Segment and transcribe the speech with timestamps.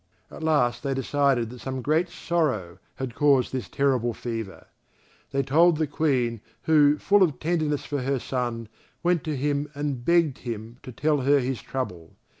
[0.31, 4.65] At last they decided that some great sorrow had caused this terrible fever.
[5.29, 8.67] They told the Queen, who, full of tenderness for her son,
[9.03, 12.15] went to him and begged him to tell her his trouble.